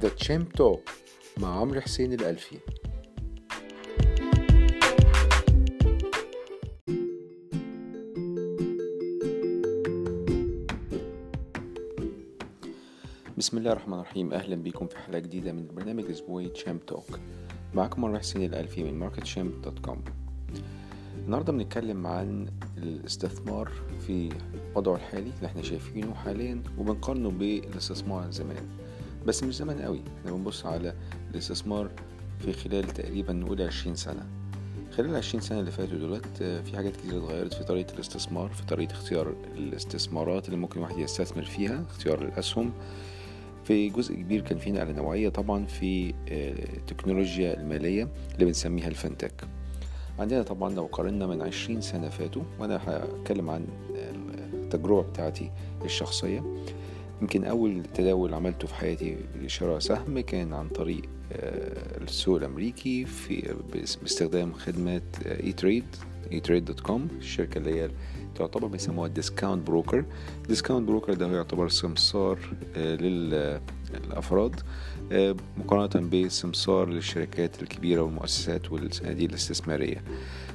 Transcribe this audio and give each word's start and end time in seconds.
The 0.00 0.08
Champ 0.08 0.48
Talk 0.48 0.90
مع 1.38 1.60
عمرو 1.60 1.80
حسين 1.80 2.12
الألفي. 2.12 2.56
بسم 13.38 13.58
الله 13.58 13.72
الرحمن 13.72 13.94
الرحيم. 13.94 14.32
أهلا 14.32 14.56
بكم 14.56 14.86
في 14.86 14.98
حلقة 14.98 15.18
جديدة 15.18 15.52
من 15.52 15.66
برنامج 15.74 16.10
أسبوعي 16.10 16.48
Champ 16.48 16.86
Talk. 16.86 17.18
معكم 17.74 18.04
عمرو 18.04 18.18
حسين 18.18 18.44
الألفي 18.44 18.84
من 18.84 18.98
MarketChamp 18.98 19.62
dot 19.62 19.78
com. 19.78 20.04
النهاردة 21.24 21.52
بنتكلم 21.52 22.06
عن 22.06 22.48
الاستثمار 22.76 23.72
في 24.06 24.32
وضعه 24.74 24.94
الحالي 24.94 25.30
اللي 25.36 25.46
إحنا 25.46 25.62
شايفينه 25.62 26.14
حاليا 26.14 26.62
وبنقارنه 26.78 27.30
بالاستثمار 27.30 28.30
زمان. 28.30 28.89
بس 29.26 29.42
مش 29.44 29.56
زمان 29.56 29.82
قوي. 29.82 30.00
إحنا 30.20 30.32
بنبص 30.32 30.66
على 30.66 30.94
الاستثمار 31.30 31.90
في 32.38 32.52
خلال 32.52 32.84
تقريبا 32.86 33.32
نقول 33.32 33.62
عشرين 33.62 33.96
سنة. 33.96 34.26
خلال 34.92 35.10
العشرين 35.10 35.40
سنة 35.40 35.60
اللي 35.60 35.70
فاتوا 35.70 35.98
دولت 35.98 36.42
في 36.42 36.76
حاجات 36.76 36.96
كتير 36.96 37.18
اتغيرت 37.18 37.54
في 37.54 37.64
طريقة 37.64 37.94
الاستثمار 37.94 38.48
في 38.48 38.66
طريقة 38.66 38.92
اختيار 38.92 39.34
الاستثمارات 39.56 40.46
اللي 40.46 40.56
ممكن 40.56 40.76
الواحد 40.80 40.98
يستثمر 40.98 41.42
فيها 41.44 41.84
اختيار 41.90 42.22
الأسهم. 42.22 42.72
في 43.64 43.88
جزء 43.88 44.14
كبير 44.14 44.40
كان 44.40 44.58
في 44.58 44.72
نقلة 44.72 44.92
نوعية 44.92 45.28
طبعا 45.28 45.66
في 45.66 46.14
التكنولوجيا 46.28 47.54
المالية 47.60 48.08
اللي 48.34 48.44
بنسميها 48.44 48.88
الفنتك 48.88 49.32
عندنا 50.18 50.42
طبعا 50.42 50.74
لو 50.74 50.86
قارنا 50.92 51.26
من 51.26 51.42
عشرين 51.42 51.80
سنة 51.80 52.08
فاتوا 52.08 52.42
وأنا 52.58 52.80
هتكلم 52.86 53.50
عن 53.50 53.66
التجربة 54.54 55.02
بتاعتي 55.02 55.50
الشخصية. 55.84 56.44
يمكن 57.22 57.44
أول 57.44 57.82
تداول 57.94 58.34
عملته 58.34 58.68
في 58.68 58.74
حياتي 58.74 59.16
لشراء 59.42 59.78
سهم 59.78 60.20
كان 60.20 60.52
عن 60.52 60.68
طريق 60.68 61.02
السوق 62.02 62.36
الأمريكي 62.36 63.04
في 63.04 63.54
باستخدام 63.72 64.52
خدمة 64.52 65.02
E-Trade 65.26 65.84
E-Trade 66.32 66.64
dot 66.64 66.80
com 66.80 67.08
الشركة 67.18 67.58
اللي 67.58 67.80
هي 67.82 67.90
تعتبر 68.34 68.66
بيسموها 68.68 69.08
discount 69.08 69.66
broker 69.66 70.04
discount 70.48 70.88
broker 70.88 71.14
ده 71.14 71.26
يعتبر 71.36 71.68
سمسار 71.68 72.38
للأفراد 72.76 74.60
مقارنة 75.58 76.08
بسمسار 76.10 76.88
للشركات 76.88 77.62
الكبيرة 77.62 78.00
والمؤسسات 78.02 78.72
والصناديق 78.72 79.28
الاستثمارية. 79.28 80.02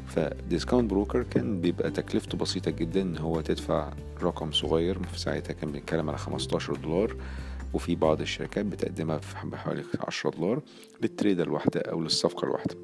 ف 0.08 0.17
discount 0.17 0.90
broker 0.90 1.24
كان 1.24 1.62
بيبقى 1.62 1.92
تكلفته 1.92 2.38
بسيطة 2.38 2.72
جدا 2.72 3.02
إن 3.02 3.18
هو 3.18 3.42
تدفع 3.42 3.94
رقم 4.24 4.52
صغير 4.52 5.04
في 5.04 5.20
ساعتها 5.20 5.54
كان 5.54 5.72
بنتكلم 5.72 6.10
على 6.10 6.18
15 6.18 6.76
دولار. 6.76 7.16
وفي 7.74 7.96
بعض 7.96 8.22
الشركات 8.22 8.66
بتقدمها 8.66 9.20
بحوالي 9.44 9.84
10 10.08 10.30
دولار 10.30 10.62
للتريدة 11.02 11.44
الواحدة 11.44 11.80
أو 11.82 12.02
للصفقة 12.02 12.46
الواحدة. 12.46 12.76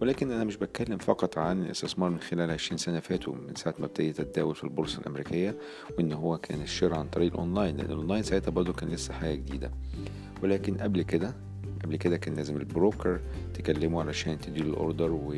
ولكن 0.00 0.30
أنا 0.30 0.44
مش 0.44 0.56
بتكلم 0.56 0.98
فقط 0.98 1.38
عن 1.38 1.62
الاستثمار 1.62 2.10
من 2.10 2.20
خلال 2.20 2.50
20 2.50 2.78
سنة 2.78 3.00
فاتوا 3.00 3.34
من 3.34 3.54
ساعة 3.54 3.74
ما 3.78 3.86
ابتديت 3.86 4.20
أتداول 4.20 4.54
في 4.54 4.64
البورصة 4.64 5.00
الأمريكية 5.00 5.56
وإن 5.98 6.12
هو 6.12 6.38
كان 6.38 6.62
الشراء 6.62 6.98
عن 6.98 7.08
طريق 7.08 7.32
الأونلاين 7.32 7.76
لأن 7.76 7.86
الأونلاين 7.86 8.22
ساعتها 8.22 8.50
برضه 8.50 8.72
كان 8.72 8.88
لسه 8.88 9.14
حاجة 9.14 9.34
جديدة. 9.34 9.70
ولكن 10.42 10.74
قبل 10.74 11.02
كده 11.02 11.34
قبل 11.84 11.96
كده 11.96 12.16
كان 12.16 12.34
لازم 12.34 12.56
ال 12.56 12.65
broker 12.65 13.20
تكلمه 13.54 14.00
علشان 14.00 14.38
تديله 14.40 14.66
ال 14.70 14.77
order 14.77 15.12
و 15.12 15.34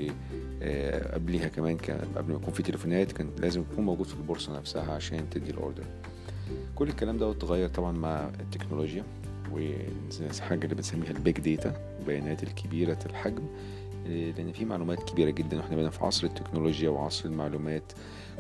قبليها 1.15 1.49
كمان 1.49 1.77
قبل 2.17 2.33
ما 2.33 2.39
يكون 2.39 2.55
في 2.55 2.63
تليفونات 2.63 3.13
كان 3.13 3.31
لازم 3.39 3.61
يكون 3.61 3.85
موجود 3.85 4.07
في 4.07 4.15
البورصة 4.15 4.59
نفسها 4.59 4.93
عشان 4.93 5.31
تدي 5.31 5.51
ال 5.51 5.55
order. 5.55 5.85
كل 6.75 6.89
الكلام 6.89 7.19
ده 7.19 7.31
اتغير 7.31 7.69
طبعا 7.69 7.93
مع 7.93 8.31
التكنولوجيا 8.41 9.05
والحاجة 9.53 10.65
اللي 10.65 10.75
بنسميها 10.75 11.11
ال 11.11 11.18
big 11.18 11.41
data 11.41 11.97
البيانات 12.01 12.43
الكبيرة 12.43 12.99
الحجم 13.07 13.43
لأن 14.09 14.53
في 14.53 14.65
معلومات 14.65 15.03
كبيرة 15.11 15.31
جدا 15.31 15.57
وإحنا 15.57 15.75
بقينا 15.77 15.91
في 15.91 16.05
عصر 16.05 16.27
التكنولوجيا 16.27 16.89
وعصر 16.91 17.29
المعلومات. 17.29 17.93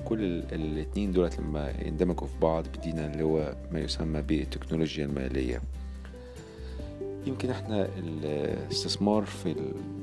كل 0.04 0.24
الاتنين 0.52 1.12
دولت 1.12 1.40
لما 1.40 1.72
يندمجوا 1.82 2.26
في 2.26 2.38
بعض 2.42 2.64
بدينا 2.78 3.12
اللي 3.12 3.22
هو 3.22 3.56
ما 3.72 3.80
يسمى 3.80 4.22
بالتكنولوجيا 4.22 5.04
المالية. 5.04 5.60
يمكن 7.28 7.50
إحنا 7.50 7.88
الاستثمار 7.98 9.24
في 9.24 9.54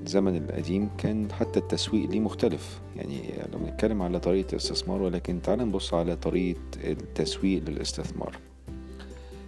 الزمن 0.03 0.35
القديم 0.35 0.89
كان 0.97 1.31
حتى 1.31 1.59
التسويق 1.59 2.09
ليه 2.09 2.19
مختلف. 2.19 2.81
يعني 2.95 3.19
لو 3.53 3.59
بنتكلم 3.59 4.01
على 4.01 4.19
طريقة 4.19 4.49
الاستثمار 4.51 5.01
ولكن 5.01 5.41
تعال 5.41 5.59
نبص 5.59 5.93
على 5.93 6.15
طريقة 6.15 6.59
التسويق 6.83 7.63
للاستثمار. 7.69 8.37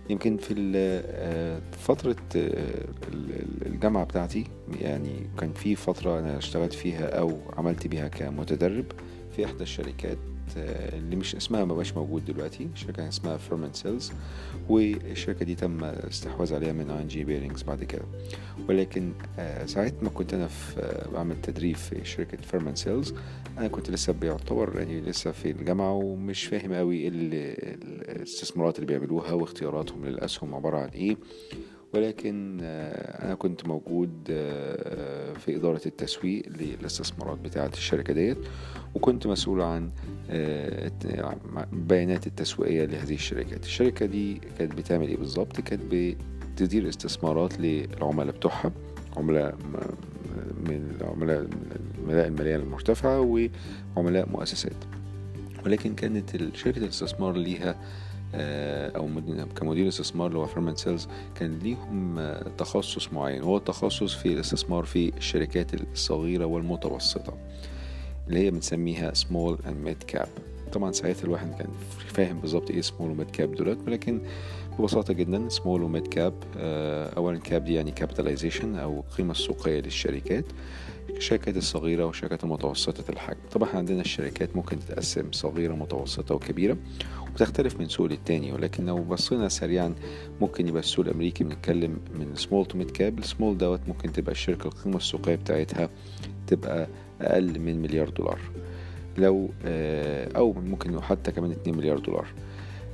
يمكن 0.10 0.38
في 0.38 0.54
فترة 1.72 2.16
الجامعة 3.66 4.04
بتاعتي 4.06 4.44
يعني 4.82 5.30
كان 5.40 5.54
في 5.54 5.76
فترة 5.76 6.20
أنا 6.20 6.38
اشتغلت 6.38 6.74
فيها 6.74 7.20
أو 7.20 7.38
عملت 7.58 7.88
بيها 7.88 8.08
كمتدرب 8.08 8.86
في 9.36 9.46
إحدى 9.46 9.64
الشركات. 9.64 10.18
اللي 10.58 11.16
مش 11.16 11.36
اسمها 11.36 11.66
ما 11.66 11.74
بقاش 11.74 11.94
موجود 11.94 12.26
دلوقتي 12.26 12.70
شركة 12.76 13.08
اسمها 13.08 13.38
Furman 13.38 13.74
Selz 13.74 14.12
والشركة 14.70 15.46
دي 15.46 15.56
تم 15.56 15.84
الاستحواذ 15.84 16.54
عليها 16.54 16.74
من 16.74 16.90
ING 16.90 17.24
Barings 17.24 17.64
بعد 17.64 17.84
كده. 17.84 18.04
ولكن 18.70 19.12
ساعة 19.66 19.94
ما 20.02 20.10
كنت 20.10 20.34
أنا 20.34 20.48
في 20.48 21.08
بعمل 21.14 21.42
تدريب 21.42 21.76
في 21.76 22.06
شركة 22.06 22.38
Furman 22.38 22.76
Selz 22.76 23.14
أنا 23.58 23.68
كنت 23.68 23.90
لسه 23.92 24.14
بيعتبر 24.14 24.80
يعني 24.80 25.02
لسه 25.02 25.32
في 25.32 25.52
الجامعة 25.52 25.94
ومش 25.94 26.44
فاهم 26.46 26.74
قوي 26.74 27.08
الاستثمارات 27.08 28.76
اللي 28.76 28.86
بيعملوها 28.88 29.32
واختياراتهم 29.32 30.06
للأسهم 30.06 30.56
عبارة 30.56 30.78
عن 30.78 30.90
إيه. 30.90 31.18
ولكن 31.94 32.58
أنا 32.62 33.36
كنت 33.36 33.68
موجود 33.68 34.12
في 35.40 35.56
إدارة 35.56 35.82
التسويق 35.86 36.44
للاستثمارات 36.50 37.38
بتاعة 37.40 37.72
الشركة 37.74 38.14
ديت 38.14 38.38
وكنت 38.96 39.28
مسؤول 39.28 39.62
عن 39.62 39.90
بيانات 41.72 42.28
التسويقية 42.28 42.86
لهذه 42.86 43.14
الشركات 43.14 43.64
الشركة 43.66 44.06
دي 44.06 44.42
كانت 44.60 44.74
بتعمل 44.76 45.08
إيه 45.08 45.18
بالظبط 45.18 45.62
كانت 45.62 45.82
بتدير 45.92 46.90
استثمارات 46.90 47.60
للعملاء 47.60 48.36
بتوعها 48.36 48.72
عملاء 49.18 49.56
من 50.66 50.98
الملاءة 51.02 52.28
المالية 52.28 52.56
المرتفعة 52.56 53.20
وعملاء 53.96 54.30
مؤسسات. 54.30 54.76
ولكن 55.66 55.96
كانت 55.96 56.56
شركة 56.56 56.78
الاستثمار 56.80 57.38
ليها 57.38 57.76
أو 58.36 59.10
كمدير 59.56 59.88
استثمار 59.88 60.28
اللي 60.28 60.40
هو 60.40 60.46
Furman 60.46 60.76
Selz 60.76 61.08
كان 61.36 61.60
ليهم 61.60 62.20
تخصص 62.58 63.14
معين. 63.14 63.42
هو 63.44 63.58
التخصص 63.58 64.14
في 64.14 64.34
الاستثمار 64.34 64.84
في 64.86 65.12
الشركات 65.18 65.74
الصغيرة 65.74 66.46
والمتوسطة 66.46 67.34
اللي 68.28 68.40
هي 68.40 68.52
بنسميها 68.52 69.14
small 69.14 69.58
and 69.68 69.78
mid 69.86 70.04
cap 70.04 70.28
طبعا 70.74 70.92
ساعتها 70.92 71.24
الواحد 71.24 71.54
كان 71.60 71.68
فاهم 72.08 72.40
بالظبط 72.40 72.72
إيه 72.72 72.82
small 72.82 73.12
و 73.12 73.17
mid 73.17 73.32
cap 73.32 73.56
دولت 73.56 73.80
ولكن 73.88 74.22
ببساطة 74.80 75.14
جدا 75.14 75.50
small 75.50 75.84
و 75.84 75.90
mid 75.90 76.08
cap 76.08 76.34
اولا 77.18 77.40
cap 77.40 77.66
دي 77.66 77.74
يعني 77.74 77.92
capitalization 77.92 78.76
أو 78.76 79.00
القيمة 79.00 79.32
السوقية 79.32 79.80
للشركات 79.80 80.46
الشركات 81.10 81.58
الصغيرة 81.58 82.06
والشركات 82.06 82.44
المتوسطة 82.44 83.12
الحجم 83.12 83.38
طبعا 83.52 83.70
عندنا 83.70 84.02
الشركات 84.02 84.56
ممكن 84.56 84.80
تتقسم 84.80 85.32
صغيرة 85.32 85.74
متوسطة 85.76 86.36
وكبيرة. 86.36 86.78
وتختلف 87.38 87.80
من 87.80 87.88
سوق 87.88 88.06
للتاني 88.06 88.52
ولكن 88.54 88.86
لو 88.86 89.04
بصينا 89.04 89.50
سريعا 89.50 89.96
ممكن 90.42 90.68
يبقى 90.68 90.80
السوق 90.80 91.06
الأمريكي 91.06 91.44
بنتكلم 91.44 91.98
من 92.20 92.36
small 92.36 92.66
to 92.66 92.78
mid 92.78 92.92
cap 92.92 93.20
ال 93.20 93.26
small 93.26 93.58
دوت 93.58 93.80
ممكن 93.88 94.12
تبقى 94.12 94.32
الشركة 94.32 94.68
القيمة 94.68 94.98
السوقية 94.98 95.36
بتاعتها 95.36 95.90
تبقى 96.48 96.88
أقل 97.22 97.60
من 97.60 97.82
مليار 97.82 98.10
دولار. 98.10 98.40
لو 99.18 99.50
أو 100.36 100.54
ممكن 100.54 101.02
حتى 101.02 101.32
كمان 101.32 101.52
2 101.52 101.78
مليار 101.78 102.00
دولار. 102.00 102.28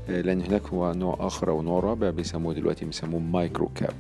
لأن 0.08 0.42
هناك 0.42 0.68
هو 0.68 0.94
نوع 0.94 1.18
آخر 1.20 1.50
أو 1.50 1.62
نوع 1.62 1.80
رابع 1.80 2.10
بيسموه 2.10 2.54
دلوقتي 2.54 2.86
بيسموه 2.86 3.20
micro 3.20 3.70
cap 3.76 3.94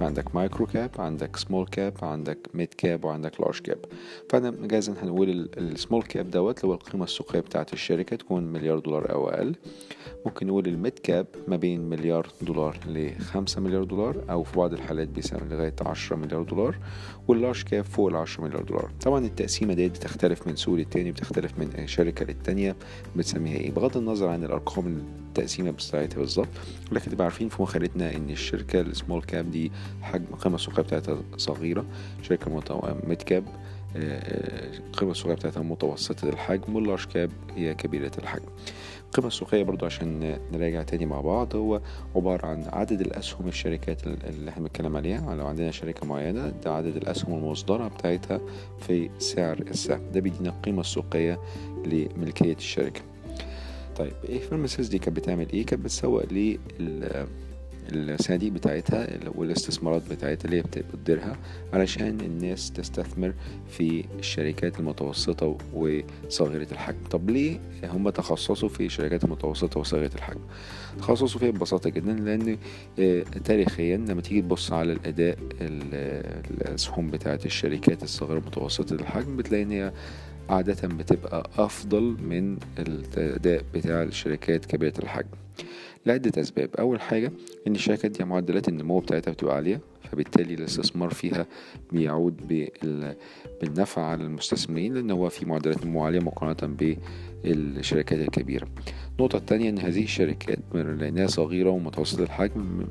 عندك 0.00 0.34
micro 0.34 0.66
cap 0.66 0.90
عندك 0.98 1.36
small 1.36 1.66
cap 1.66 1.94
عندك 2.02 2.38
mid 2.54 2.74
cap 2.74 3.04
وعندك 3.04 3.40
large 3.40 3.58
cap 3.60 3.78
فأنا 4.30 4.66
جايز 4.66 4.90
هنقول 4.90 5.50
ال 5.58 5.65
small 5.65 6.02
cap 6.02 6.30
دوت 6.30 6.64
لو 6.64 6.74
القيمة 6.74 7.04
السوقيه 7.04 7.40
بتاعة 7.40 7.66
الشركة 7.72 8.16
تكون 8.16 8.44
مليار 8.44 8.78
دولار 8.78 9.12
أو 9.12 9.28
أقل. 9.28 9.54
ممكن 10.26 10.46
نقول 10.46 10.66
ال 10.68 10.75
mid 10.75 10.98
cap 10.98 11.26
ما 11.48 11.56
بين 11.56 11.80
مليار 11.80 12.26
دولار 12.42 12.78
لخمسة 12.86 13.60
مليار 13.60 13.84
دولار 13.84 14.24
أو 14.30 14.42
في 14.42 14.56
بعض 14.56 14.72
الحالات 14.72 15.08
بيسمى 15.08 15.40
لغاية 15.50 15.74
عشرة 15.80 16.16
مليار 16.16 16.42
دولار 16.42 16.78
وال 17.28 17.38
large 17.38 17.62
cap 17.62 17.84
فوق 17.84 18.08
العشرة 18.08 18.44
مليار 18.44 18.62
دولار. 18.62 18.90
طبعا 19.04 19.26
التقسيمة 19.26 19.74
ديت 19.74 19.90
بتختلف 19.92 20.46
من 20.46 20.56
سوق 20.56 20.74
للتاني 20.74 21.12
بتختلف 21.12 21.58
من 21.58 21.86
شركة 21.86 22.24
للتانية 22.24 22.76
بتسميها 23.16 23.56
إيه؟ 23.56 23.70
بغض 23.70 23.96
النظر 23.96 24.28
عن 24.28 24.44
الأرقام 24.44 25.02
التقسيمه 25.38 25.70
بتاعتها 25.70 26.18
بالظبط 26.18 26.48
ولكن 26.92 27.10
تبقى 27.10 27.24
عارفين 27.24 27.48
في 27.48 27.62
مخيلتنا 27.62 28.16
إن 28.16 28.30
الشركة 28.30 28.80
ال 28.80 28.87
small 28.87 29.22
cap 29.22 29.50
دي 29.50 29.72
حجم 30.02 30.24
القيمه 30.30 30.54
السوقية 30.56 30.82
بتاعتها 30.82 31.18
صغيرة. 31.36 31.84
شركة 32.22 32.62
mid 33.06 33.22
cap 33.22 33.44
القيمة 33.96 35.10
السوقية 35.12 35.34
بتاعتها 35.34 35.62
متوسطة 35.62 36.28
الحجم 36.28 36.76
وال 36.76 36.84
large 36.84 37.04
cap 37.04 37.30
هي 37.56 37.74
كبيرة 37.74 38.10
الحجم 38.18 38.44
القيمة 39.06 39.28
السوقية 39.28 39.62
برضو 39.62 39.86
عشان 39.86 40.38
نراجع 40.52 40.82
تاني 40.82 41.06
مع 41.06 41.20
بعض 41.20 41.56
هو 41.56 41.80
عبارة 42.16 42.46
عن 42.46 42.64
عدد 42.72 43.00
الأسهم 43.00 43.48
الشركات 43.48 44.06
اللي 44.06 44.50
إحنا 44.50 44.62
بنتكلم 44.62 44.96
عليها. 44.96 45.34
لو 45.34 45.46
عندنا 45.46 45.70
شركة 45.70 46.06
معينة 46.06 46.48
ده 46.64 46.74
عدد 46.74 46.96
الأسهم 46.96 47.38
المصدرة 47.38 47.88
بتاعتها 47.88 48.40
في 48.80 49.10
سعر 49.18 49.58
السهم. 49.58 50.00
ده 50.12 50.20
بيدينا 50.20 50.48
القيمة 50.48 50.80
السوقية 50.80 51.40
لملكية 51.86 52.56
الشركة. 52.56 53.00
طيب 53.96 54.12
إيه 54.28 54.40
فارماسيز 54.40 54.88
دي 54.88 54.98
كانت 54.98 55.16
بتعمل 55.16 55.46
إيه؟ 55.52 55.66
كانت 55.66 55.84
بتسوق 55.84 56.24
لل 56.32 57.26
الصناديق 57.92 58.52
بتاعتها 58.52 59.08
والاستثمارات 59.34 60.02
بتاعتها 60.10 60.44
اللي 60.44 60.56
هي 60.58 60.62
بتديرها 60.92 61.36
علشان 61.72 62.20
الناس 62.20 62.70
تستثمر 62.72 63.34
في 63.68 64.04
الشركات 64.18 64.80
المتوسطة 64.80 65.56
وصغيرة 65.74 66.66
الحجم. 66.72 66.96
طب 67.10 67.30
ليه 67.30 67.60
هم 67.84 68.10
تخصصوا 68.10 68.68
في 68.68 68.86
الشركات 68.86 69.24
المتوسطة 69.24 69.80
وصغيرة 69.80 70.10
الحجم؟ 70.14 70.40
تخصصوا 70.98 71.40
فيها 71.40 71.50
ببساطة 71.50 71.90
جدا 71.90 72.12
لأن 72.12 72.56
تاريخيا 73.44 73.96
لما 73.96 74.20
تيجي 74.20 74.40
تبص 74.42 74.72
على 74.72 74.92
الأداء 74.92 75.38
الأسهم 75.60 77.10
بتاعت 77.10 77.46
الشركات 77.46 78.02
الصغيرة 78.02 78.38
المتوسطة 78.38 78.94
الحجم 78.94 79.36
بتلاقي 79.36 79.62
إن 79.62 79.70
هي 79.70 79.92
عادة 80.50 80.88
بتبقى 80.88 81.50
أفضل 81.58 82.02
من 82.02 82.58
الأداء 82.78 83.62
بتاع 83.74 84.02
الشركات 84.02 84.64
كبيرة 84.64 84.94
الحجم. 84.98 85.28
لعدة 86.06 86.40
أسباب. 86.42 86.70
أول 86.78 87.00
حاجة 87.00 87.32
إن 87.66 87.74
الشركات 87.74 88.10
دي 88.10 88.24
معدلات 88.24 88.68
النمو 88.68 88.98
بتاعتها 88.98 89.32
بتبقى 89.32 89.56
عالية 89.56 89.80
فبالتالي 90.12 90.54
الاستثمار 90.54 91.10
فيها 91.10 91.46
بيعود 91.92 92.36
بالنفع 93.62 94.02
على 94.02 94.24
المستثمرين 94.24 94.94
لأن 94.94 95.10
هو 95.10 95.28
في 95.28 95.46
معدلات 95.46 95.86
نمو 95.86 96.04
عالية 96.04 96.20
مقارنة 96.20 96.76
بالشركات 97.44 98.18
الكبيرة. 98.18 98.68
النقطة 99.18 99.36
التانية 99.36 99.70
إن 99.70 99.78
هذه 99.78 100.02
الشركات 100.04 100.58
لأنها 100.74 101.26
صغيرة 101.26 101.70
ومتوسطة 101.70 102.22
الحجم 102.22 102.84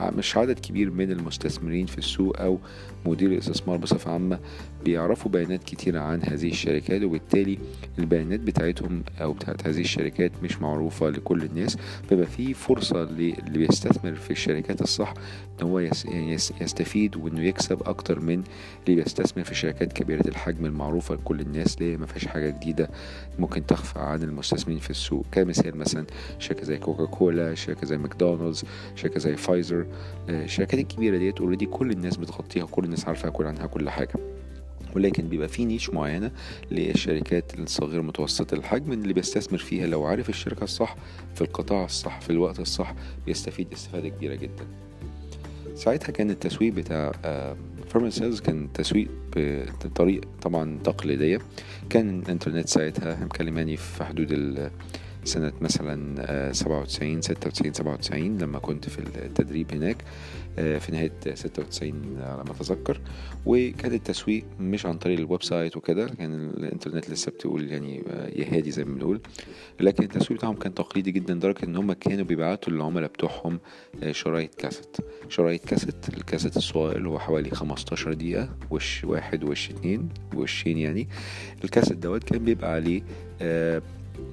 مش 0.00 0.36
عدد 0.36 0.58
كبير 0.58 0.90
من 0.90 1.12
المستثمرين 1.12 1.86
في 1.86 1.98
السوق 1.98 2.40
أو 2.40 2.58
مدير 3.06 3.30
الاستثمار 3.32 3.76
بصفة 3.76 4.10
عامة 4.12 4.38
بيعرفوا 4.84 5.30
بيانات 5.30 5.64
كتيرة 5.64 6.00
عن 6.00 6.22
هذه 6.22 6.48
الشركات 6.48 7.02
وبالتالي 7.02 7.58
البيانات 7.98 8.40
بتاعتهم 8.40 9.02
أو 9.20 9.32
بتاعت 9.32 9.66
هذه 9.66 9.80
الشركات 9.80 10.32
مش 10.42 10.60
معروفة 10.62 11.08
لكل 11.10 11.42
الناس. 11.42 11.76
فيبقى 12.08 12.26
في 12.26 12.54
فرصة 12.54 13.02
اللي 13.02 13.34
بيستثمر 13.52 14.14
في 14.14 14.30
الشركات 14.30 14.82
الصح 14.82 15.14
إن 15.62 15.66
هو 15.66 15.78
يستفيد 16.60 17.16
وإنه 17.16 17.42
يكسب 17.42 17.82
أكتر 17.82 18.20
من 18.20 18.42
اللي 18.88 19.02
بيستثمر 19.02 19.44
في 19.44 19.54
شركات 19.54 19.92
كبيرة 19.92 20.28
الحجم 20.28 20.66
المعروفة 20.66 21.14
لكل 21.14 21.40
الناس 21.40 21.76
اللي 21.80 21.96
ما 21.96 22.06
فيهاش 22.06 22.26
حاجة 22.26 22.50
جديدة 22.50 22.90
ممكن 23.38 23.66
تخفى 23.72 23.98
عن 23.98 24.22
المستثمرين 24.22 24.78
في 24.78 24.90
السوق. 24.90 25.26
كمثال 25.32 25.76
مثلا 25.76 26.06
شركة 26.38 26.64
زي 26.64 26.78
كوكا 26.78 27.06
كولا 27.06 27.54
شركة 27.54 27.86
زي 27.86 27.98
ماكدونالدز 27.98 28.64
شركة 28.96 29.20
زي 29.20 29.36
فايزر 29.36 29.86
الشركات 30.28 30.80
الكبيرة 30.80 31.18
ديت 31.18 31.40
already 31.40 31.66
كل 31.66 31.90
الناس 31.90 32.16
بتغطيها 32.16 32.66
كل 32.66 32.84
الناس 32.84 33.04
عارفة 33.04 33.28
كل 33.28 33.46
عنها 33.46 33.66
كل 33.66 33.90
حاجة. 33.90 34.14
ولكن 34.96 35.28
بيبقى 35.28 35.48
في 35.48 35.64
niche 35.64 35.90
معينة 35.90 36.30
للشركات 36.70 37.58
الصغيرة 37.58 38.00
المتوسطة. 38.00 38.54
الحجم 38.54 38.92
اللي 38.92 39.12
بيستثمر 39.12 39.58
فيها 39.58 39.86
لو 39.86 40.04
عارف 40.04 40.28
الشركة 40.28 40.64
الصح 40.64 40.96
في 41.34 41.40
القطاع 41.40 41.84
الصح 41.84 42.20
في 42.20 42.30
الوقت 42.30 42.60
الصح 42.60 42.94
بيستفيد 43.26 43.72
استفادة 43.72 44.08
كبيرة 44.08 44.34
جدا. 44.34 44.64
ساعتها 45.74 46.10
كان 46.12 46.30
التسويق 46.30 46.72
بتاع 46.72 47.12
Furman 47.92 48.21
Selz 48.21 48.40
كان 48.40 48.72
تسويق 48.74 49.08
بطريقة 49.84 50.28
طبعا 50.42 50.78
تقليدية. 50.84 51.38
كان 51.90 52.20
الإنترنت 52.20 52.68
ساعتها 52.68 53.24
مكلماني 53.24 53.76
في 53.76 54.04
حدود 54.04 54.70
سنة 55.24 55.52
مثلا 55.60 56.52
سبعة 56.52 56.80
وتسعين 56.80 57.22
ستة 57.22 57.46
وتسعين 57.46 57.72
سبعة 57.72 57.92
وتسعين 57.92 58.38
لما 58.38 58.58
كنت 58.58 58.88
في 58.88 58.98
التدريب 58.98 59.74
هناك. 59.74 59.96
في 60.56 60.92
نهاية 60.92 61.12
ستة 61.34 61.62
وتسعين 61.62 62.16
على 62.20 62.44
ما 62.44 62.50
أتذكر. 62.50 63.00
وكان 63.46 63.92
التسويق 63.94 64.44
مش 64.60 64.86
عن 64.86 64.98
طريق 64.98 65.18
ال 65.18 65.42
website 65.42 65.76
وكده 65.76 66.06
كان 66.06 66.50
الإنترنت 66.50 67.10
لسه 67.10 67.32
بتقول 67.32 67.70
يعني 67.70 68.02
يا 68.36 68.44
هادي 68.44 68.70
زي 68.70 68.84
ما 68.84 68.94
بنقول. 68.94 69.20
لكن 69.80 70.04
التسويق 70.04 70.38
بتاعهم 70.38 70.56
كان 70.56 70.74
تقليدي 70.74 71.12
جدا 71.12 71.34
لدرجة 71.34 71.64
إن 71.64 71.76
هم 71.76 71.92
كانوا 71.92 72.24
بيبعتوا 72.24 72.72
للعملاء 72.72 73.08
بتوعهم 73.08 73.60
شرايط 74.10 74.54
كاسيت. 74.54 74.96
شرايط 75.28 75.64
كاسيت 75.64 76.08
الكاسيت 76.08 76.56
الصغير 76.56 76.96
اللي 76.96 77.08
هو 77.08 77.18
حوالي 77.18 77.50
15 77.50 78.12
دقيقة 78.12 78.48
وش 78.70 79.04
واحد 79.04 79.44
وش 79.44 79.70
اتنين 79.70 80.08
وشين 80.34 80.78
يعني. 80.78 81.08
الكاسيت 81.64 81.96
دوت 81.96 82.24
كان 82.24 82.44
بيبقى 82.44 82.72
عليه 82.72 83.02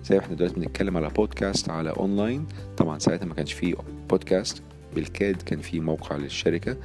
زي 0.04 0.16
ما 0.16 0.20
إحنا 0.20 0.36
دلوقتي 0.36 0.56
بنتكلم 0.60 0.98
على 0.98 1.10
بودكاست 1.10 1.70
على 1.70 1.90
أونلاين. 1.90 2.48
طبعا 2.78 3.00
ساعتها 3.00 3.26
ما 3.26 3.34
كانش 3.34 3.54
فيه 3.54 3.76
بودكاست. 4.10 4.64
بالكاد 4.96 5.42
كان 5.42 5.60
في 5.60 5.80
موقع 5.80 6.16
للشركة 6.16 6.78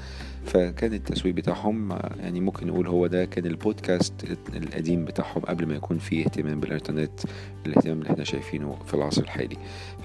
فكان 0.45 0.95
التسويق 0.95 1.35
بتاعهم 1.35 1.91
يعني 2.21 2.41
ممكن 2.41 2.67
نقول 2.67 2.87
هو 2.87 3.07
ده 3.07 3.25
كان 3.25 3.47
البودكاست 3.47 4.13
القديم 4.57 5.05
بتاعهم 5.05 5.43
قبل 5.43 5.67
ما 5.67 5.75
يكون 5.75 5.99
فيه 5.99 6.25
اهتمام 6.25 6.61
بالإنترنت 6.61 7.21
الاهتمام 7.67 7.99
اللي 7.99 8.11
إحنا 8.11 8.25
شايفينه 8.25 8.77
في 8.87 8.95
العصر 8.95 9.23
الحالي. 9.23 9.57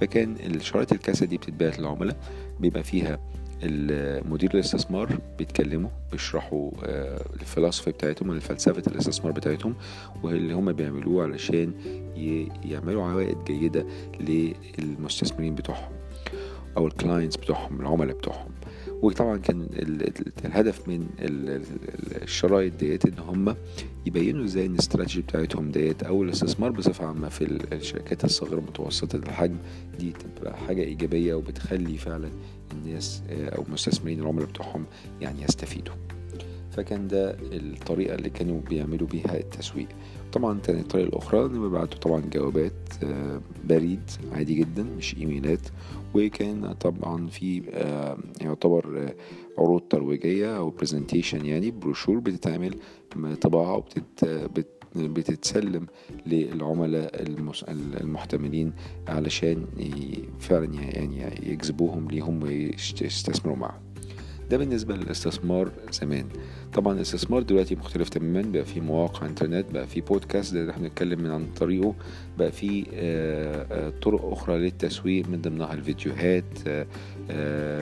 فكان 0.01 0.35
الشرايط 0.45 0.91
الكاسيت 0.91 1.25
دي 1.25 1.37
بتتباعت 1.37 1.79
للعملاء 1.79 2.17
بيبقى 2.59 2.83
فيها 2.83 3.19
المدير 3.63 4.53
الاستثمار 4.53 5.19
بيتكلموا 5.37 5.89
بيشرحوا 6.11 6.71
الفلسفة 7.41 7.91
بتاعتهم 7.91 8.31
الفلسفة 8.31 8.83
الاستثمار 8.91 9.31
بتاعتهم 9.31 9.75
واللي 10.23 10.53
هم 10.53 10.71
بيعملوه 10.73 11.23
علشان 11.23 11.73
يعملوا 12.65 13.03
عوائد 13.05 13.37
جيدة 13.47 13.85
للمستثمرين 14.79 15.55
بتوعهم. 15.55 15.91
أو 16.77 16.87
الكلاينتس 16.87 17.37
بتوعهم 17.37 17.81
العملاء 17.81 18.15
بتوعهم. 18.15 18.51
وطبعا 19.01 19.37
كان 19.37 19.67
الهدف 20.45 20.87
من 20.87 21.07
الشرايط 22.21 22.75
ديت 22.75 23.05
إن 23.05 23.19
هم 23.19 23.55
يبينوا 24.05 24.45
إزاي 24.45 24.65
إن 24.65 24.73
الاستراتيجي 24.73 25.21
بتاعتهم 25.21 25.71
ديت 25.71 26.03
أو 26.03 26.23
الاستثمار 26.23 26.71
بصفة 26.71 27.05
عامة 27.05 27.29
في 27.29 27.43
الشركات 27.73 28.25
الصغيرة 28.25 28.59
متوسطه 28.59 29.15
الحجم 29.15 29.57
دي 29.99 30.13
تبقى 30.37 30.57
حاجة 30.57 30.81
إيجابية 30.81 31.33
وبتخلي 31.33 31.97
فعلا 31.97 32.29
الناس 32.71 33.21
أو 33.29 33.63
المستثمرين 33.63 34.19
العملاء 34.19 34.47
بتوعهم 34.47 34.85
يعني 35.21 35.43
يستفيدوا. 35.43 35.93
فكان 36.71 37.07
ده 37.07 37.37
الطريقة 37.41 38.15
اللي 38.15 38.29
كانوا 38.29 38.61
بيعملوا 38.69 39.07
بيها 39.07 39.37
التسويق. 39.39 39.87
طبعا 40.33 40.59
كانت 40.59 40.79
الطريقة 40.79 41.07
الأخرى 41.07 41.45
إن 41.45 41.61
بيبعتوا 41.61 41.99
طبعا 41.99 42.21
جوابات 42.33 42.73
بريد 43.65 44.01
عادي 44.33 44.55
جدا 44.55 44.83
مش 44.83 45.17
إيميلات. 45.17 45.67
وكان 46.15 46.73
طبعا 46.73 47.27
في 47.27 47.61
يعتبر 48.41 49.13
عروض 49.57 49.81
ترويجية 49.81 50.57
أو 50.57 50.69
presentation 50.69 51.45
يعني 51.45 51.71
بروشور 51.71 52.19
بتتعمل 52.19 52.75
طباعه 53.41 53.75
وبتت 53.77 54.25
بتتسلم 54.95 55.85
للعملاء 56.25 57.23
المحتملين 58.01 58.73
علشان 59.07 59.65
فعلا 60.39 60.65
يعني 60.73 61.49
يجذبوهم 61.51 62.11
ليهم 62.11 62.43
ويستثمروا 62.43 63.57
معهم 63.57 63.81
ده 64.51 64.57
بالنسبة 64.57 64.95
للاستثمار 64.95 65.71
زمان. 65.91 66.25
طبعا 66.73 66.93
الاستثمار 66.93 67.41
دلوقتي 67.41 67.75
مختلف 67.75 68.09
تماما 68.09 68.41
بقى 68.51 68.65
في 68.65 68.81
مواقع 68.81 69.27
إنترنت 69.27 69.65
بقى 69.73 69.87
في 69.87 70.01
بودكاست 70.01 70.55
ده 70.55 70.71
إحنا 70.71 70.87
بنتكلم 70.87 71.19
من 71.21 71.31
عن 71.31 71.45
طريقه 71.59 71.95
بقى 72.37 72.51
في 72.51 72.83
طرق 74.01 74.25
أخرى 74.31 74.57
للتسويق 74.57 75.29
من 75.29 75.41
ضمنها 75.41 75.73
الفيديوهات 75.73 76.43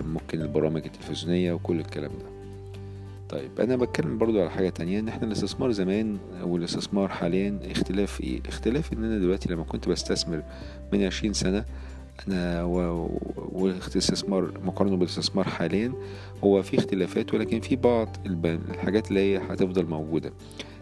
ممكن 0.07 0.41
البرامج 0.41 0.81
التلفزيونية 0.85 1.53
وكل 1.53 1.79
الكلام 1.79 2.11
ده. 2.11 2.37
طيب 3.29 3.49
أنا 3.59 3.75
بتكلم 3.75 4.17
برضو 4.17 4.41
على 4.41 4.51
حاجة 4.51 4.69
تانية 4.69 4.99
إن 4.99 5.07
إحنا 5.07 5.27
الاستثمار 5.27 5.71
زمان 5.71 6.17
والاستثمار 6.43 7.07
حاليا 7.07 7.59
اختلاف 7.71 8.21
إيه؟ 8.21 8.39
اختلاف 8.47 8.93
إن 8.93 9.03
أنا 9.03 9.17
دلوقتي 9.19 9.53
لما 9.53 9.63
كنت 9.63 9.89
بستثمر 9.89 10.43
من 10.93 11.03
عشرين 11.03 11.33
سنة 11.33 11.65
أنا 12.27 12.63
والاستثمار 13.51 14.51
مقارنة 14.63 14.97
بالاستثمار 14.97 15.45
حاليا 15.45 15.93
هو 16.43 16.63
في 16.63 16.77
اختلافات 16.77 17.33
ولكن 17.33 17.59
في 17.59 17.75
بعض 17.75 18.17
الحاجات 18.45 19.09
اللي 19.09 19.19
هي 19.19 19.37
هتفضل 19.37 19.85
موجودة 19.85 20.33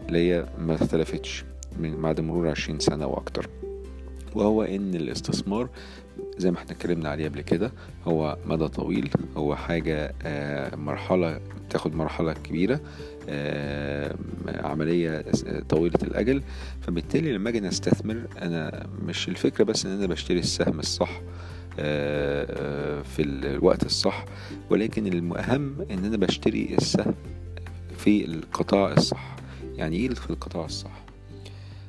اللي 0.08 0.18
هي 0.18 0.46
ما 0.58 0.74
اختلفتش 0.74 1.44
من 1.78 2.02
بعد 2.02 2.20
مرور 2.20 2.48
عشرين 2.48 2.78
سنة 2.78 3.06
وأكتر. 3.06 3.48
وهو 4.34 4.62
إن 4.62 4.94
الاستثمار 4.94 5.68
زي 6.38 6.50
ما 6.50 6.58
إحنا 6.58 6.70
اتكلمنا 6.70 7.08
عليه 7.08 7.28
قبل 7.28 7.40
كده 7.40 7.72
هو 8.04 8.38
مدى 8.46 8.68
طويل 8.68 9.10
هو 9.36 9.56
حاجة 9.56 10.14
مرحلة 10.76 11.40
تاخد 11.70 11.94
مرحلة 11.94 12.32
كبيرة 12.32 12.80
عملية 14.46 15.24
طويلة 15.68 15.98
الأجل. 16.02 16.42
فبالتالي 16.80 17.32
لما 17.32 17.48
أجي 17.50 17.68
أستثمر 17.68 18.22
أنا 18.42 18.86
مش 19.06 19.28
الفكرة 19.28 19.64
بس 19.64 19.86
إن 19.86 19.92
أنا 19.92 20.06
بشتري 20.06 20.38
السهم 20.38 20.78
الصح 20.78 21.20
في 23.02 23.18
الوقت 23.22 23.86
الصح 23.86 24.24
ولكن 24.70 25.06
المهم 25.06 25.86
إن 25.90 26.04
أنا 26.04 26.16
بشتري 26.16 26.74
السهم 26.78 27.14
في 27.98 28.24
القطاع 28.24 28.92
الصح. 28.92 29.36
يعني 29.76 29.96
إيه 29.96 30.08
في 30.08 30.30
القطاع 30.30 30.64
الصح؟ 30.64 31.05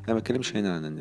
أنا 0.08 0.14
ما 0.14 0.20
بتكلمش 0.20 0.56
هنا 0.56 0.76
عن 0.76 1.00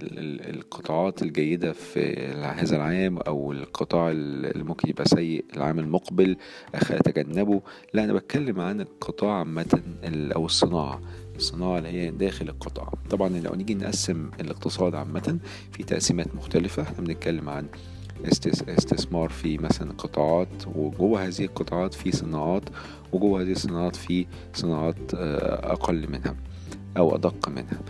القطاعات 0.49 1.23
الجيدة 1.23 1.73
في 1.73 2.27
هذا 2.43 2.77
العام 2.77 3.19
أو 3.19 3.53
القطاع 3.53 4.11
اللي 4.11 4.65
ممكن 4.65 4.89
يبقى 4.89 5.05
سيء 5.05 5.45
العام 5.57 5.79
المقبل 5.79 6.37
أتجنبه. 6.75 7.63
لا 7.95 8.05
أنا 8.05 8.13
بتكلم 8.13 8.61
عن 8.61 8.81
القطاع 8.81 9.39
عامة 9.39 9.83
أو 10.07 10.47
الصناعة 10.47 11.01
الصناعة 11.37 11.79
اللي 11.79 11.89
هي 11.89 12.11
داخل 12.11 12.49
القطاع. 12.49 12.93
طبعا 13.11 13.29
لو 13.29 13.55
نيجي 13.55 13.75
نقسم 13.75 14.31
الاقتصاد 14.41 14.95
عامة 14.95 15.39
في 15.73 15.83
تقسيمات 15.83 16.35
مختلفة 16.35 16.83
إحنا 16.83 17.05
بنتكلم 17.05 17.49
عن 17.49 17.67
استثمار 18.69 19.29
في 19.29 19.59
مثلا 19.59 19.93
قطاعات 19.93 20.67
وجوه 20.75 21.27
هذه 21.27 21.45
القطاعات 21.45 21.95
في 21.95 22.13
صناعات 22.13 22.63
وجوه 23.13 23.43
هذه 23.43 23.53
الصناعات 23.53 23.97
في 23.97 24.27
صناعات 24.55 25.15
آه، 25.15 25.73
أقل 25.73 26.11
منها 26.11 26.37
أو 26.97 27.15
أدق 27.17 27.49
منها. 27.49 27.81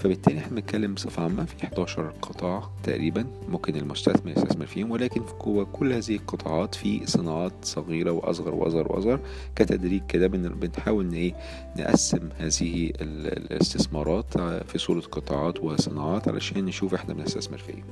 فبالتالي 0.00 0.38
إحنا 0.38 0.50
بنتكلم 0.56 0.94
بصفة 0.94 1.22
عامة 1.22 1.44
في 1.44 1.64
11 1.64 2.12
قطاع 2.22 2.70
تقريبا 2.82 3.26
ممكن 3.48 3.76
المستثمر 3.76 4.32
يستثمر 4.32 4.66
فيهم 4.66 4.90
ولكن 4.90 5.22
جوه 5.44 5.64
كل 5.64 5.92
هذه 5.92 6.16
القطاعات 6.16 6.74
في 6.74 7.06
صناعات 7.06 7.52
صغيرة 7.62 8.10
وأصغر 8.10 8.54
وأصغر 8.54 8.92
وأصغر 8.92 9.20
كتدريج 9.56 10.02
كده 10.08 10.26
بنحاول 10.26 11.04
إن 11.04 11.12
إيه 11.12 11.34
نقسم 11.76 12.28
هذه 12.38 12.90
الاستثمارات 13.00 14.38
في 14.38 14.78
صورة 14.78 15.00
قطاعات 15.00 15.60
وصناعات 15.60 16.28
علشان 16.28 16.64
نشوف 16.64 16.94
إحنا 16.94 17.14
بنستثمر 17.14 17.58
في 17.58 17.68
إيه. 17.68 17.84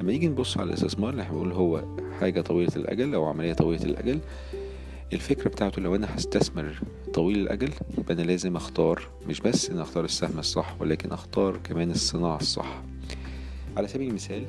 لما 0.00 0.12
نيجي 0.12 0.28
نبص 0.28 0.58
على 0.58 0.68
الاستثمار 0.68 1.10
اللي 1.10 1.54
هو 1.54 1.82
حاجة 2.20 2.40
طويلة 2.40 2.72
الأجل 2.76 3.14
أو 3.14 3.24
عملية 3.24 3.52
طويلة 3.52 3.84
الأجل. 3.84 4.18
الفكرة 5.12 5.48
بتاعته 5.48 5.82
لو 5.82 5.96
أنا 5.96 6.16
هستثمر 6.16 6.80
طويل 7.14 7.38
الأجل 7.38 7.70
يبقى 7.98 8.14
أنا 8.14 8.22
لازم 8.22 8.56
أختار 8.56 9.08
مش 9.28 9.40
بس 9.40 9.70
أن 9.70 9.78
أختار 9.78 10.04
السهم 10.04 10.38
الصح 10.38 10.76
ولكن 10.80 11.12
أختار 11.12 11.56
كمان 11.64 11.90
الصناعة 11.90 12.36
الصح. 12.36 12.82
على 13.76 13.88
سبيل 13.88 14.08
المثال 14.08 14.44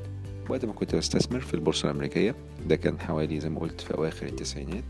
وقت 0.50 0.66
ما 0.66 0.74
كنت 0.74 0.96
بستثمر 0.96 1.40
في 1.40 1.54
البورصة 1.54 1.90
الأمريكية 1.92 2.36
ده 2.68 2.76
كان 2.76 3.00
حوالي 3.00 3.40
زي 3.40 3.50
ما 3.50 3.60
قلت 3.60 3.82
في 3.82 3.94
أواخر 3.94 4.26
التسعينات 4.26 4.84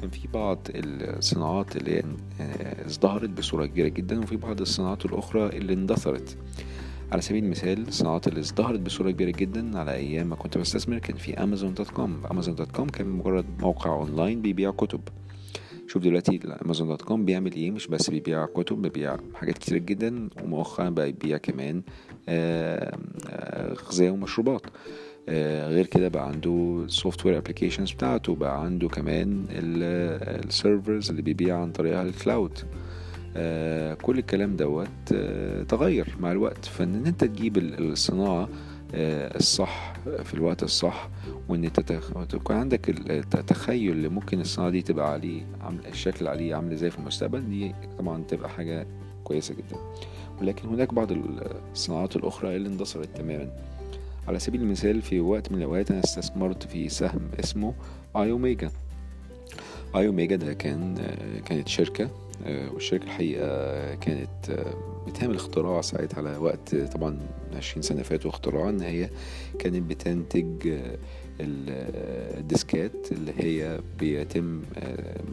كان 0.00 0.10
في 0.10 0.28
بعض 0.34 0.58
الصناعات 0.74 1.76
اللي 1.76 1.98
آه، 2.40 2.86
ازدهرت 2.86 3.30
بصورة 3.30 3.66
كبيرة 3.66 3.88
جدا 3.88 4.20
وفي 4.20 4.36
بعض 4.36 4.60
الصناعات 4.60 5.04
الأخرى 5.06 5.46
اللي 5.48 5.72
اندثرت. 5.72 6.36
على 7.12 7.22
سبيل 7.22 7.44
المثال 7.44 7.88
الصناعات 7.88 8.28
اللي 8.28 8.40
ازدهرت 8.40 8.80
بصورة 8.80 9.10
كبيرة 9.10 9.30
جدا 9.30 9.78
على 9.78 9.92
أيام 9.94 10.26
ما 10.26 10.36
كنت 10.36 10.58
بستثمر 10.58 10.98
كان 10.98 11.16
في 11.16 11.34
Amazon 11.42 11.74
dot 11.74 11.90
com 11.90 12.22
Amazon 12.30 12.54
dot 12.54 12.72
com 12.72 12.88
كان 12.88 13.06
مجرد 13.08 13.44
موقع 13.60 13.90
أونلاين 13.92 14.42
بيبيع 14.42 14.70
كتب. 14.70 15.00
شوف 15.88 16.02
دلوقتي 16.02 16.40
Amazon 16.64 16.88
dot 16.88 17.02
com 17.02 17.24
بيعمل 17.24 17.52
إيه؟ 17.52 17.70
مش 17.70 17.86
بس 17.86 18.10
بيبيع 18.10 18.46
كتب 18.46 18.82
بيبيع 18.82 19.16
حاجات 19.34 19.58
كتير 19.58 19.78
جدا 19.78 20.28
ومؤخرا 20.44 20.88
بقى 20.90 21.08
يبيع 21.08 21.36
كمان 21.36 21.82
غذاء 23.90 24.10
ومشروبات. 24.10 24.62
آه، 25.28 25.68
غير 25.68 25.86
كده 25.86 26.08
بقى 26.08 26.28
عنده 26.28 26.84
software 26.88 27.38
applications 27.38 27.92
بتاعته 27.92 28.34
بقى 28.34 28.60
عنده 28.64 28.88
كمان 28.88 29.46
ال 29.50 29.70
servers 29.70 31.10
اللي 31.10 31.22
بيبيع 31.22 31.58
عن 31.60 31.72
طريقها 31.72 32.02
ال 32.02 32.11
cloud 32.11 32.58
آه، 32.58 32.64
كل 34.02 34.18
الكلام 34.18 34.56
دوت 34.56 34.88
آه، 35.14 35.62
تغير 35.62 36.16
مع 36.20 36.32
الوقت. 36.32 36.64
فإن 36.64 37.06
أنت 37.06 37.24
تجيب 37.24 37.56
الصناعة 37.58 38.48
آه، 38.94 39.36
الصح 39.36 39.94
في 40.24 40.34
الوقت 40.34 40.62
الصح 40.62 41.08
وإن 41.48 41.72
تكون 42.28 42.56
عندك 42.56 42.90
التخيل 43.10 43.92
اللي 43.92 44.08
ممكن 44.08 44.40
الصناعة 44.40 44.70
دي 44.70 44.82
تبقى 44.82 45.12
عليه 45.12 45.42
الشكل 45.88 46.28
عليه 46.28 46.54
عامل 46.54 46.72
إزاي 46.72 46.90
في 46.90 46.98
المستقبل 46.98 47.50
دي 47.50 47.74
طبعا 47.98 48.22
تبقى 48.22 48.48
حاجة 48.50 48.86
كويسة 49.24 49.54
جدا. 49.54 49.76
ولكن 50.40 50.68
هناك 50.68 50.94
بعض 50.94 51.08
الصناعات 51.72 52.16
الأخرى 52.16 52.56
اللي 52.56 52.68
اندثرت 52.68 53.16
تماما. 53.16 53.50
على 54.28 54.38
سبيل 54.38 54.62
المثال 54.62 55.02
في 55.02 55.20
وقت 55.20 55.52
من 55.52 55.58
الأوقات 55.58 55.90
أنا 55.90 56.00
استثمرت 56.04 56.62
في 56.62 56.88
سهم 56.88 57.20
اسمه 57.40 57.74
أي 58.16 58.30
أوميجا. 58.30 58.70
أي 59.96 60.06
أوميجا 60.06 60.36
ده 60.36 60.52
كان 60.52 60.94
كانت 61.44 61.68
شركة 61.68 62.04
آه، 62.04 62.23
والشركة 62.46 63.04
الحقيقة 63.04 63.94
كانت 63.94 64.50
آه، 64.50 64.74
بتعمل 65.06 65.34
اختراع 65.34 65.80
ساعتها 65.80 66.18
على 66.18 66.36
وقت 66.36 66.74
طبعا 66.74 67.18
عشرين 67.56 67.82
سنة 67.82 68.02
فاتوا 68.02 68.30
اختراع 68.30 68.68
إن 68.68 68.80
هي 68.80 69.10
كانت 69.58 69.90
بتنتج 69.90 70.68
آه، 70.68 70.98
الديسكات 71.40 73.12
اللي 73.12 73.32
هي 73.38 73.80
بيتم 73.98 74.62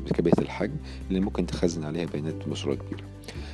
بكبيرة 0.05 0.41
الحجم 0.41 0.75
اللي 1.10 1.20
ممكن 1.20 1.46
تخزن 1.46 1.84
عليها 1.84 2.05
بيانات 2.05 2.48
بصورة 2.48 2.75
كبيرة 2.75 3.03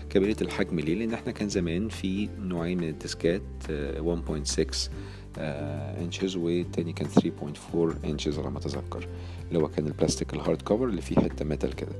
كبيرة 0.09 0.35
الحجم 0.41 0.79
ليه؟ 0.79 0.95
لأن 0.95 1.13
إحنا 1.13 1.31
كان 1.31 1.49
زمان 1.49 1.89
في 1.89 2.29
نوعين 2.39 2.77
من 2.77 2.87
الديسكات 2.89 3.41
1.6 3.67 4.89
inches 5.37 6.35
والتاني 6.35 6.93
كان 6.93 7.07
3.4 7.07 8.05
انشز 8.05 8.39
على 8.39 8.51
ما 8.51 8.57
أتذكر 8.57 9.07
اللي 9.47 9.59
هو 9.59 9.67
كان 9.67 9.87
البلاستيك 9.87 10.33
ال 10.33 10.39
hard 10.39 10.61
cover 10.61 10.83
اللي 10.85 11.01
فيه 11.01 11.15
حتة 11.15 11.45
metal 11.45 11.75
كده 11.75 11.91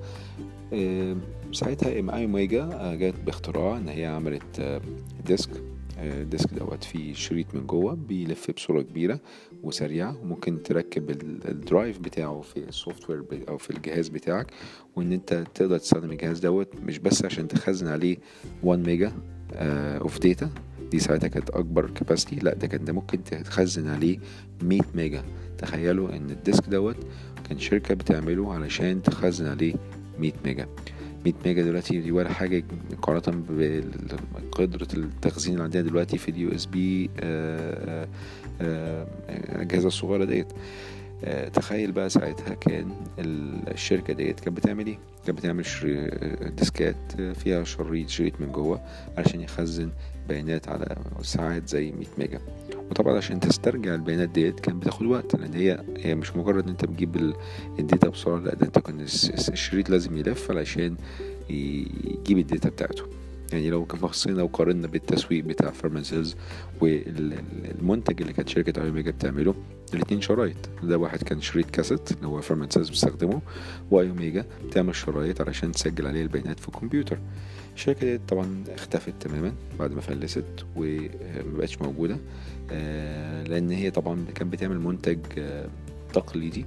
ساعتها 1.51 1.99
Iomega 1.99 2.95
جت 2.95 3.15
باختراع 3.25 3.77
إن 3.77 3.87
هي 3.89 4.05
عملت 4.05 4.81
disk 5.25 5.49
ال 5.97 6.09
disk 6.09 6.53
دوت 6.53 6.83
فيه 6.83 7.13
شريط 7.13 7.55
من 7.55 7.67
جوه 7.67 7.93
بيلف 7.93 8.51
بصورة 8.51 8.81
كبيرة 8.81 9.19
وسريعه 9.63 10.17
وممكن 10.21 10.63
تركب 10.63 11.09
ال 11.49 11.58
drive 11.58 11.99
بتاعه 11.99 12.41
في 12.41 12.57
ال 12.57 13.09
software 13.09 13.23
أو 13.49 13.57
في 13.57 13.69
الجهاز 13.69 14.07
بتاعك 14.07 14.47
وإن 14.95 15.13
أنت 15.13 15.43
تقدر 15.55 15.77
تستخدم 15.77 16.11
الجهاز 16.11 16.39
دوت 16.39 16.67
مش 16.83 16.99
بس 16.99 17.25
عشان 17.25 17.47
تخزن 17.47 17.87
عليه 17.87 18.17
1 18.63 18.79
mega 18.87 19.11
of 20.01 20.19
data 20.19 20.49
دي 20.91 20.99
ساعتها 20.99 21.27
كانت 21.27 21.49
أكبر 21.49 21.89
capacity 21.89 22.35
لا 22.35 22.53
ده 22.53 22.67
كان 22.67 22.85
ده 22.85 22.93
ممكن 22.93 23.23
تخزن 23.23 23.87
عليه 23.87 24.17
100 24.63 24.81
mega 24.95 25.23
تخيلوا 25.57 26.15
إن 26.15 26.29
ال 26.29 26.37
disk 26.37 26.69
دوت 26.69 26.97
كان 27.49 27.59
شركة 27.59 27.93
بتعمله 27.93 28.53
علشان 28.53 29.01
تخزن 29.01 29.47
عليه 29.47 29.73
100 30.19 30.31
mega 30.45 30.67
100 31.25 31.33
mega 31.45 31.61
دلوقتي 31.63 31.99
دي 31.99 32.11
ولا 32.11 32.33
حاجة 32.33 32.63
مقارنة 32.91 33.43
بقدرة 34.51 34.87
التخزين 34.93 35.53
اللي 35.53 35.63
عندنا 35.63 35.83
دلوقتي 35.83 36.17
في 36.17 36.29
ال 36.31 36.51
USB 36.55 37.09
الأجهزة 38.59 39.87
الصغيرة 39.87 40.25
ديت 40.25 40.47
آه، 40.51 40.55
تخيل 41.53 41.91
بقى 41.91 42.09
ساعتها 42.09 42.53
كان 42.53 42.91
الشركة 43.67 44.13
ديت 44.13 44.39
كانت 44.39 44.57
بتعمل 44.57 44.87
إيه؟ 44.87 44.99
كانت 45.25 45.37
بتعمل 45.39 45.63
ديسكات 46.55 47.21
فيها 47.35 47.63
شريط 47.63 48.09
شريط 48.09 48.41
من 48.41 48.51
جوه 48.51 48.81
علشان 49.17 49.41
يخزن 49.41 49.91
بيانات 50.29 50.69
على 50.69 50.95
ساعات 51.21 51.67
زي 51.69 51.91
100 51.91 52.05
mega. 52.17 52.39
وطبعا 52.89 53.17
عشان 53.17 53.39
تسترجع 53.39 53.95
البيانات 53.95 54.29
ديت 54.29 54.59
كان 54.59 54.79
بتاخد 54.79 55.05
وقت 55.05 55.35
لأن 55.35 55.53
هي 55.53 55.83
هي 55.97 56.15
مش 56.15 56.35
مجرد 56.35 56.63
إن 56.63 56.69
أنت 56.69 56.85
بتجيب 56.85 57.33
ال 57.79 57.85
data 57.85 58.09
بسرعة 58.09 58.39
لأ 58.39 58.55
ده 58.55 58.65
أنت 58.67 58.79
كان 58.79 58.99
الشريط 59.49 59.89
لازم 59.89 60.17
يلف 60.17 60.51
علشان 60.51 60.95
يجيب 61.49 62.37
ال 62.37 62.44
data 62.44 62.69
بتاعته. 62.69 63.03
يعني 63.53 63.69
لو 63.69 63.83
بصينا 63.85 64.43
وقارنا 64.43 64.87
بالتسويق 64.87 65.43
بتاع 65.43 65.71
Furman 65.71 66.03
Selz 66.03 66.35
والمنتج 66.81 68.21
اللي 68.21 68.33
كانت 68.33 68.49
شركة 68.49 68.83
Iomega 68.83 69.11
بتعمله 69.11 69.55
الاتنين 69.93 70.21
شرايط. 70.21 70.69
ده 70.83 70.97
واحد 70.97 71.23
كان 71.23 71.41
شريط 71.41 71.69
كاسيت 71.69 72.11
اللي 72.11 72.27
هو 72.27 72.41
Furman 72.41 72.69
Selz 72.69 72.89
بيستخدمه 72.89 73.41
و 73.91 74.09
Iomega 74.09 74.45
بتعمل 74.65 74.95
شرايط 74.95 75.41
علشان 75.41 75.71
تسجل 75.71 76.07
عليه 76.07 76.21
البيانات 76.21 76.59
في 76.59 76.67
الكمبيوتر. 76.67 77.17
الشركة 77.75 77.99
دي 78.07 78.17
طبعا 78.27 78.63
اختفت 78.69 79.13
تماما 79.19 79.53
بعد 79.79 79.91
ما 79.91 80.01
فلست 80.01 80.45
ومبقتش 80.75 81.81
موجودة 81.81 82.17
آه، 82.71 83.43
لأن 83.43 83.71
هي 83.71 83.91
طبعا 83.91 84.25
كانت 84.35 84.53
بتعمل 84.53 84.79
منتج 84.79 85.19
آه، 85.37 85.67
تقليدي. 86.13 86.65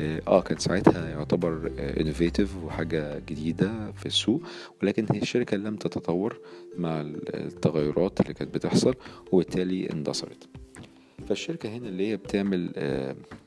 آه, 0.00 0.20
آه، 0.26 0.40
كان 0.40 0.58
ساعتها 0.58 1.08
يعتبر 1.08 1.70
innovative 1.78 2.56
وحاجة 2.64 3.18
جديدة 3.28 3.92
في 3.92 4.06
السوق 4.06 4.42
ولكن 4.82 5.06
هي 5.12 5.22
الشركة 5.22 5.56
لم 5.56 5.76
تتطور 5.76 6.40
مع 6.78 7.00
التغيرات 7.00 8.20
اللي 8.20 8.34
كانت 8.34 8.54
بتحصل 8.54 8.94
وبالتالي 9.32 9.90
اندثرت 9.92 10.48
فالشركة 11.28 11.68
هنا 11.68 11.88
اللي 11.88 12.06
هي 12.08 12.16
بتعمل 12.16 12.72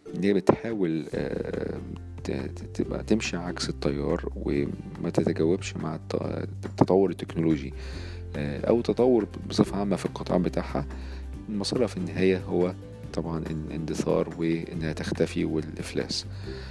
اللي 0.08 0.28
هي 0.28 0.34
بتحاول 0.34 1.06
تبقى 2.74 3.04
تمشي 3.04 3.38
عكس 3.38 3.70
التيار 3.70 4.30
وما 4.36 5.10
تتجاوبش 5.14 5.76
مع 5.76 6.00
التطور 6.66 7.10
التكنولوجي 7.10 7.74
آه، 8.36 8.68
أو 8.70 8.82
تطور 8.82 9.28
بصفة 9.50 9.78
عامة 9.78 9.96
في 9.96 10.06
القطاع 10.06 10.38
بتاعها. 10.38 10.86
مصيرها 11.50 11.88
في 11.88 11.98
النهاية 11.98 12.38
هو 12.38 12.74
طبعا 13.14 13.44
الاندثار 13.50 14.36
وإنها 14.40 14.94
تختفي 14.94 15.46
والإفلاس. 15.46 16.26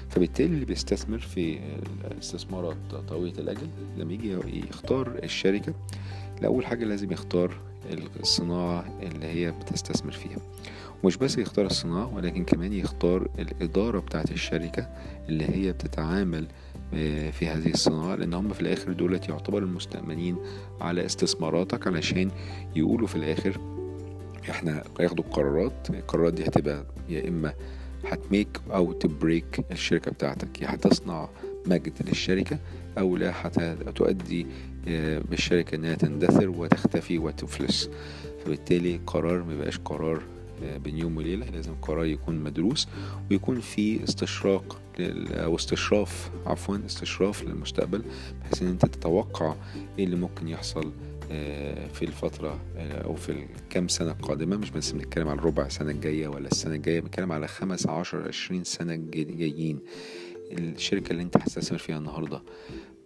فبالتالي 0.08 0.54
اللي 0.54 0.64
بيستثمر 0.64 1.18
في 1.18 1.58
الاستثمارات 2.10 2.76
طويلة 3.08 3.38
الأجل 3.38 3.68
لما 3.98 4.12
يجي 4.12 4.36
يختار 4.70 5.18
الشركة 5.22 5.74
لأول 6.42 6.66
حاجة 6.66 6.84
لازم 6.84 7.12
يختار 7.12 7.56
الصناعة 8.20 8.84
اللي 9.02 9.26
هي 9.26 9.50
بتستثمر 9.50 10.12
فيها. 10.12 10.38
مش 11.04 11.16
بس 11.16 11.38
يختار 11.38 11.66
الصناعة 11.66 12.14
ولكن 12.14 12.44
كمان 12.44 12.72
يختار 12.72 13.28
الإدارة 13.38 13.98
بتاعت 13.98 14.30
الشركة 14.30 14.88
اللي 15.28 15.44
هي 15.44 15.72
بتتعامل 15.72 16.46
آه، 16.94 17.30
في 17.30 17.46
هذه 17.46 17.70
الصناعة 17.70 18.14
لأن 18.14 18.34
هم 18.34 18.52
في 18.52 18.60
الآخر 18.60 18.92
دولت 18.92 19.28
يعتبر 19.28 19.58
المستأمنين 19.58 20.36
على 20.80 21.06
استثماراتك 21.06 21.86
علشان 21.86 22.30
يقولوا 22.76 23.06
في 23.06 23.16
الآخر 23.16 23.60
إحنا 24.50 24.84
ياخدوا 25.00 25.24
القرارات. 25.24 25.90
القرارات 25.90 26.34
دي 26.34 26.44
هتبقى 26.44 26.84
يا 27.08 27.28
إما 27.28 27.52
هتميك 28.04 28.60
أو 28.74 28.92
تبريك 28.92 29.64
الشركة 29.72 30.10
بتاعتك 30.10 30.62
يا 30.62 30.74
هتصنع 30.74 31.28
مجد 31.66 31.92
للشركة 32.08 32.58
أو 32.98 33.16
لا 33.16 33.32
هتؤدي 33.46 34.46
آه، 34.88 35.18
بالشركة 35.30 35.74
إنها 35.74 35.94
تندثر 35.94 36.48
وتختفي 36.48 37.18
وتفلس. 37.18 37.90
فبالتالي 38.44 39.00
قرار 39.06 39.42
ميبقاش 39.42 39.78
قرار 39.78 40.22
آه، 40.64 40.76
بين 40.76 40.98
يوم 40.98 41.16
وليلة 41.16 41.46
لازم 41.50 41.74
قرار 41.82 42.04
يكون 42.04 42.38
مدروس 42.44 42.88
ويكون 43.30 43.60
في 43.60 44.04
استشراق 44.04 44.80
أو 45.30 45.56
استشراف 45.56 46.30
عفوا 46.46 46.78
استشراف 46.86 47.44
للمستقبل 47.44 48.02
بحيث 48.40 48.62
إن 48.62 48.68
أنت 48.68 48.86
تتوقع 48.86 49.54
إيه 49.98 50.04
اللي 50.04 50.16
ممكن 50.16 50.48
يحصل 50.48 50.84
آه، 50.86 51.15
في 51.92 52.02
الفترة 52.02 52.60
أو 52.76 53.14
في 53.14 53.32
الكام 53.32 53.88
سنة 53.88 54.10
القادمة 54.10 54.56
مش 54.56 54.70
بس 54.70 54.92
بنتكلم 54.92 55.28
على 55.28 55.38
الربع 55.38 55.68
سنة 55.68 55.90
الجاية 55.90 56.28
ولا 56.28 56.46
السنة 56.48 56.74
الجاية 56.74 57.00
بنتكلم 57.00 57.32
على 57.32 57.48
خمس 57.48 57.86
عشر 57.86 58.28
عشرين 58.28 58.64
سنة 58.64 58.96
جايين. 59.14 59.80
الشركة 60.52 61.10
اللي 61.12 61.22
أنت 61.22 61.36
هتستثمر 61.36 61.78
فيها 61.78 61.98
النهاردة 61.98 62.42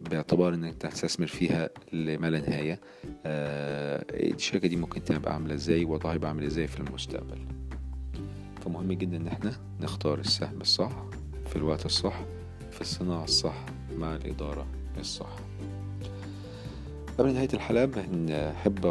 باعتبار 0.01 0.55
إنك 0.55 0.75
تستثمر 0.75 1.27
فيها 1.27 1.71
لما 1.93 2.31
لا 2.31 2.41
نهاية. 2.51 2.81
آه 3.27 4.05
الشركة 4.11 4.69
دي 4.69 4.77
ممكن 4.77 5.05
تبقى 5.05 5.33
عاملة 5.35 5.55
إزاي؟ 5.55 5.85
وضعها 5.85 6.15
يبقى 6.15 6.29
عامل 6.29 6.45
إزاي 6.45 6.67
في 6.67 6.81
المستقبل؟ 6.81 7.39
فمهم 8.65 8.93
جدا 8.93 9.17
إن 9.17 9.27
إحنا 9.27 9.53
نختار 9.81 10.19
السهم 10.19 10.61
الصح 10.61 11.05
في 11.47 11.57
الوقت 11.57 11.87
الصح 11.87 12.21
في 12.71 12.81
الصناعة 12.81 13.25
الصح 13.25 13.67
مع 13.99 14.17
الإدارة 14.17 14.67
الصح. 14.99 15.37
قبل 17.21 17.35
نهاية 17.35 17.49
الحلقة 17.55 17.85
بنحب 17.85 18.87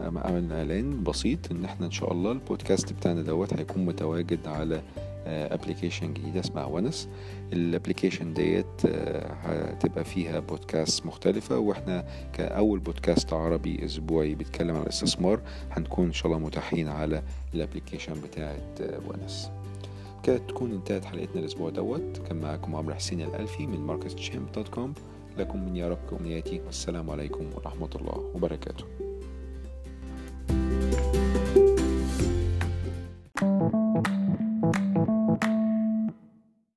أعمل 0.00 0.52
إعلان 0.52 1.02
بسيط 1.02 1.50
إن 1.50 1.64
إحنا 1.64 1.86
إن 1.86 1.90
شاء 1.90 2.12
الله 2.12 2.32
البودكاست 2.32 2.92
بتاعنا 2.92 3.22
دوت 3.22 3.54
هيكون 3.54 3.86
متواجد 3.86 4.46
على 4.46 4.82
application 5.26 6.14
جديدة 6.14 6.40
اسمها 6.40 6.64
ونس 6.64 7.08
ال 7.52 7.59
application 7.59 8.34
ديت 8.34 8.66
آه، 8.86 9.32
هتبقى 9.32 10.04
فيها 10.04 10.40
بودكاست 10.40 11.06
مختلفة 11.06 11.58
وإحنا 11.58 12.04
كأول 12.32 12.78
بودكاست 12.78 13.32
عربي 13.32 13.84
أسبوعي 13.84 14.34
بيتكلم 14.34 14.76
عن 14.76 14.82
الاستثمار 14.82 15.40
هنكون 15.70 16.06
إن 16.06 16.12
شاء 16.12 16.26
الله 16.26 16.38
متاحين 16.38 16.88
على 16.88 17.22
ال 17.54 17.59
application 17.59 18.14
بتاعت 18.20 18.80
آه، 18.80 19.00
ونس 19.08 19.50
كده 20.22 20.38
تكون 20.38 20.72
انتهت 20.72 21.04
حلقتنا 21.04 21.40
الأسبوع 21.40 21.70
دوت. 21.70 22.18
كان 22.28 22.40
معاكم 22.40 22.74
عمرو 22.76 22.94
حسين 22.94 23.20
الألفي 23.20 23.66
من 23.66 23.80
market 23.80 24.16
dot 24.54 24.68
com 24.68 24.94
لكم 25.40 25.64
مني 25.66 25.76
أرق 25.76 26.14
أمنياتي. 26.20 26.60
والسلام 26.60 27.10
عليكم 27.10 27.44
ورحمة 27.56 27.90
الله 27.96 28.18
وبركاته. 28.34 28.99